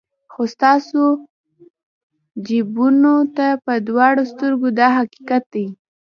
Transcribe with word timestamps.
خو 0.31 0.41
ستاسو 0.53 1.01
جیبونو 2.45 3.15
ته 3.35 3.47
په 3.65 3.73
دواړو 3.87 4.23
سترګو 4.31 4.67
دا 4.79 4.87
حقیقت 4.97 5.43
دی. 5.53 5.65